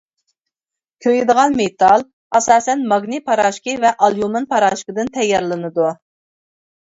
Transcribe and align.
كۆيىدىغان 1.05 1.57
مېتال 1.59 2.05
ئاساسەن 2.39 2.81
ماگنىي 2.93 3.21
پاراشوكى 3.27 3.75
ۋە 3.83 3.91
ئاليۇمىن 4.07 4.49
پاراشوكىدىن 4.55 5.11
تەييارلىنىدۇ. 5.19 5.93